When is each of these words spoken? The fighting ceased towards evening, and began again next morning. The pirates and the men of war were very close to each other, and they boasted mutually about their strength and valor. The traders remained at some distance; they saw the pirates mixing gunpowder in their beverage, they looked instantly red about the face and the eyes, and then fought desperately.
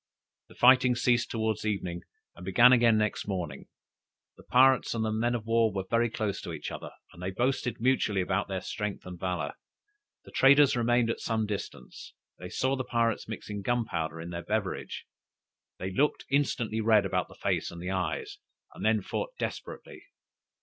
The 0.47 0.55
fighting 0.55 0.95
ceased 0.95 1.29
towards 1.29 1.63
evening, 1.63 2.01
and 2.35 2.43
began 2.43 2.73
again 2.73 2.97
next 2.97 3.27
morning. 3.27 3.67
The 4.35 4.41
pirates 4.41 4.95
and 4.95 5.05
the 5.05 5.11
men 5.11 5.35
of 5.35 5.45
war 5.45 5.71
were 5.71 5.85
very 5.91 6.09
close 6.09 6.41
to 6.41 6.53
each 6.53 6.71
other, 6.71 6.89
and 7.13 7.21
they 7.21 7.29
boasted 7.29 7.79
mutually 7.79 8.19
about 8.19 8.47
their 8.47 8.61
strength 8.61 9.05
and 9.05 9.19
valor. 9.19 9.53
The 10.25 10.31
traders 10.31 10.75
remained 10.75 11.11
at 11.11 11.19
some 11.19 11.45
distance; 11.45 12.15
they 12.39 12.49
saw 12.49 12.75
the 12.75 12.83
pirates 12.83 13.27
mixing 13.27 13.61
gunpowder 13.61 14.19
in 14.19 14.31
their 14.31 14.41
beverage, 14.43 15.05
they 15.77 15.91
looked 15.91 16.25
instantly 16.31 16.81
red 16.81 17.05
about 17.05 17.27
the 17.27 17.35
face 17.35 17.69
and 17.69 17.79
the 17.79 17.91
eyes, 17.91 18.39
and 18.73 18.83
then 18.83 19.03
fought 19.03 19.37
desperately. 19.37 20.05